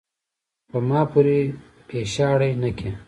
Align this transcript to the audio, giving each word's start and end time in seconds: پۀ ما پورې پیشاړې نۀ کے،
پۀ 0.69 0.77
ما 0.87 1.01
پورې 1.11 1.39
پیشاړې 1.87 2.51
نۀ 2.61 2.69
کے، 2.77 2.89